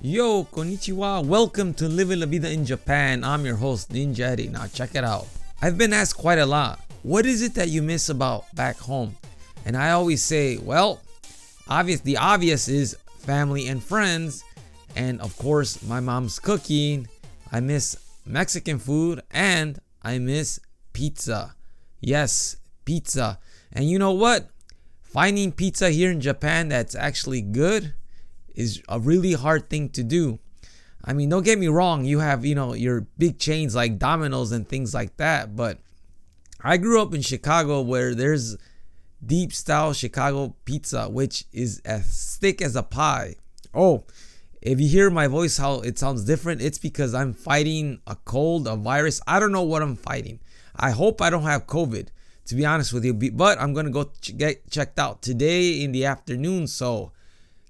[0.00, 1.26] Yo, konnichiwa.
[1.26, 3.24] Welcome to Living La Vida in Japan.
[3.24, 4.46] I'm your host, Ninja Eddie.
[4.46, 5.26] Now, check it out.
[5.60, 9.16] I've been asked quite a lot what is it that you miss about back home?
[9.64, 11.00] And I always say, well,
[11.66, 14.44] obvious the obvious is family and friends,
[14.94, 17.08] and of course, my mom's cooking.
[17.50, 20.60] I miss Mexican food and I miss
[20.92, 21.56] pizza.
[22.00, 23.40] Yes, pizza.
[23.72, 24.48] And you know what?
[25.02, 27.94] Finding pizza here in Japan that's actually good
[28.58, 30.40] is a really hard thing to do.
[31.04, 34.50] I mean, don't get me wrong, you have, you know, your big chains like Domino's
[34.50, 35.78] and things like that, but
[36.60, 38.56] I grew up in Chicago where there's
[39.24, 43.36] deep style Chicago pizza, which is as thick as a pie.
[43.72, 44.04] Oh,
[44.60, 48.66] if you hear my voice, how it sounds different, it's because I'm fighting a cold,
[48.66, 49.20] a virus.
[49.24, 50.40] I don't know what I'm fighting.
[50.74, 52.08] I hope I don't have COVID,
[52.46, 55.92] to be honest with you, but I'm gonna go ch- get checked out today in
[55.92, 56.66] the afternoon.
[56.66, 57.12] So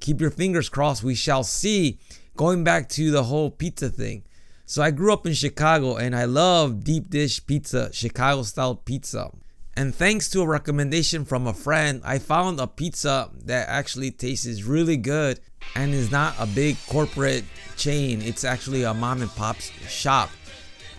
[0.00, 1.02] keep your fingers crossed.
[1.02, 1.98] We shall see.
[2.36, 4.22] Going back to the whole pizza thing.
[4.66, 9.30] So I grew up in Chicago and I love deep dish pizza, Chicago style pizza.
[9.78, 14.64] And thanks to a recommendation from a friend, I found a pizza that actually tastes
[14.64, 15.38] really good
[15.74, 17.44] and is not a big corporate
[17.76, 18.22] chain.
[18.22, 20.30] It's actually a mom and pop's shop.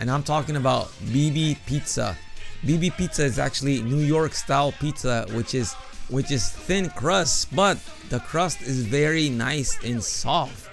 [0.00, 2.18] And I'm talking about BB Pizza.
[2.64, 5.74] BB Pizza is actually New York style pizza, which is
[6.08, 7.78] which is thin crust, but
[8.10, 10.68] the crust is very nice and soft.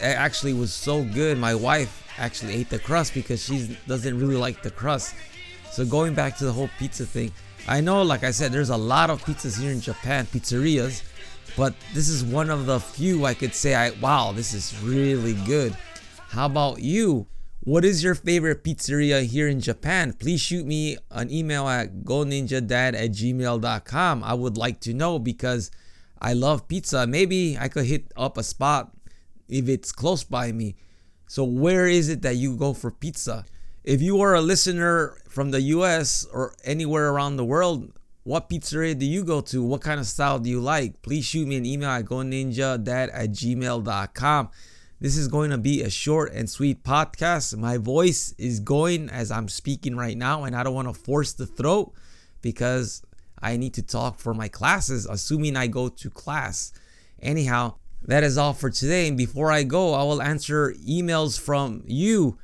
[0.00, 1.38] It actually was so good.
[1.38, 5.14] My wife actually ate the crust because she doesn't really like the crust.
[5.70, 7.32] So going back to the whole pizza thing,
[7.68, 11.02] I know, like I said, there's a lot of pizzas here in Japan, pizzerias,
[11.56, 15.34] but this is one of the few I could say, I wow, this is really
[15.46, 15.76] good.
[16.28, 17.26] How about you?
[17.66, 20.12] What is your favorite pizzeria here in Japan?
[20.12, 24.22] Please shoot me an email at goninjadad at gmail.com.
[24.22, 25.72] I would like to know because
[26.22, 27.08] I love pizza.
[27.08, 28.92] Maybe I could hit up a spot
[29.48, 30.76] if it's close by me.
[31.26, 33.44] So, where is it that you go for pizza?
[33.82, 37.90] If you are a listener from the US or anywhere around the world,
[38.22, 39.60] what pizzeria do you go to?
[39.60, 41.02] What kind of style do you like?
[41.02, 44.50] Please shoot me an email at goninjadad at gmail.com.
[44.98, 47.54] This is going to be a short and sweet podcast.
[47.54, 51.34] My voice is going as I'm speaking right now, and I don't want to force
[51.34, 51.92] the throat
[52.40, 53.02] because
[53.38, 56.72] I need to talk for my classes, assuming I go to class.
[57.20, 57.74] Anyhow,
[58.06, 59.06] that is all for today.
[59.06, 62.38] And before I go, I will answer emails from you.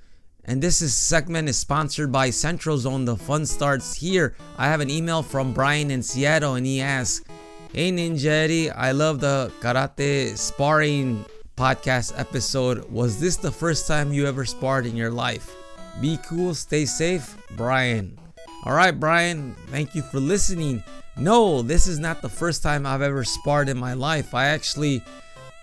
[0.45, 3.07] And this is segment is sponsored by Central Zone.
[3.07, 4.37] The fun starts here.
[4.59, 7.25] I have an email from Brian in Seattle, and he asks,
[7.73, 11.25] Hey Ninja Eddie, I love the karate sparring
[11.63, 12.91] podcast episode.
[12.91, 15.55] Was this the first time you ever sparred in your life?
[16.01, 18.19] Be cool, stay safe, Brian.
[18.65, 20.83] All right, Brian, thank you for listening.
[21.17, 24.35] No, this is not the first time I've ever sparred in my life.
[24.35, 25.05] I actually,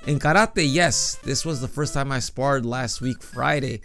[0.08, 3.82] in karate, yes, this was the first time I sparred last week, Friday.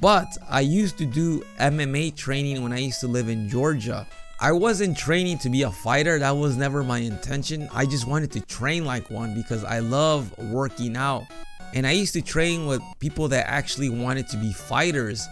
[0.00, 4.06] But I used to do MMA training when I used to live in Georgia.
[4.40, 7.68] I wasn't training to be a fighter, that was never my intention.
[7.74, 11.24] I just wanted to train like one because I love working out.
[11.74, 15.26] And I used to train with people that actually wanted to be fighters.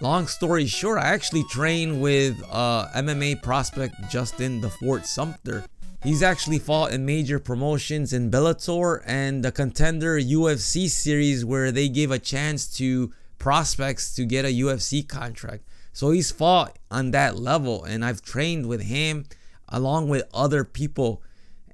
[0.00, 5.64] Long story short, I actually trained with uh, MMA prospect Justin the Fort Sumter.
[6.02, 11.88] He's actually fought in major promotions in Bellator and the Contender UFC series where they
[11.88, 15.64] gave a chance to prospects to get a UFC contract.
[15.92, 19.26] So he's fought on that level and I've trained with him
[19.68, 21.22] along with other people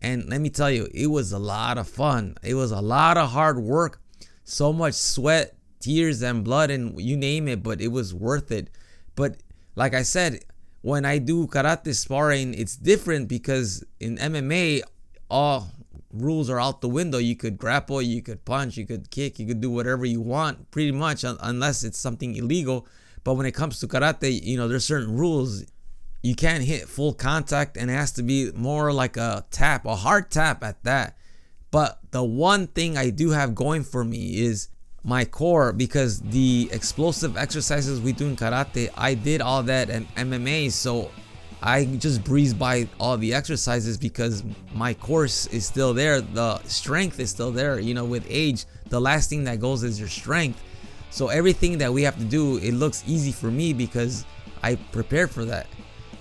[0.01, 2.37] and let me tell you, it was a lot of fun.
[2.43, 4.01] It was a lot of hard work,
[4.45, 8.71] so much sweat, tears, and blood, and you name it, but it was worth it.
[9.15, 9.37] But
[9.75, 10.45] like I said,
[10.83, 14.83] when I do karate sparring, it's different because in MMA,
[15.31, 15.71] all
[16.13, 17.19] rules are out the window.
[17.19, 20.71] You could grapple, you could punch, you could kick, you could do whatever you want,
[20.71, 22.87] pretty much, unless it's something illegal.
[23.25, 25.65] But when it comes to karate, you know, there's certain rules
[26.23, 29.97] you can't hit full contact and it has to be more like a tap, a
[29.97, 31.17] hard tap at that.
[31.71, 34.69] But the one thing I do have going for me is
[35.05, 40.07] my core because the explosive exercises we do in karate, I did all that in
[40.17, 41.11] MMA, so
[41.63, 44.45] I just breeze by all the exercises because
[44.75, 46.21] my course is still there.
[46.21, 47.79] The strength is still there.
[47.79, 50.63] You know, with age, the last thing that goes is your strength.
[51.11, 54.25] So everything that we have to do, it looks easy for me because
[54.63, 55.67] I prepared for that.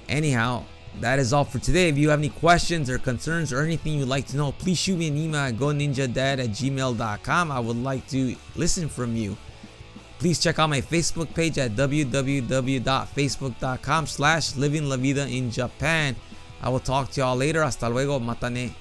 [0.09, 0.63] Anyhow,
[1.01, 1.89] that is all for today.
[1.89, 4.97] If you have any questions or concerns or anything you'd like to know, please shoot
[4.97, 7.51] me an email at goninjadad at gmail.com.
[7.51, 9.37] I would like to listen from you.
[10.19, 16.15] Please check out my Facebook page at www.facebook.com slash living la vida in Japan.
[16.61, 17.63] I will talk to y'all later.
[17.63, 18.19] Hasta luego.
[18.19, 18.71] Matane.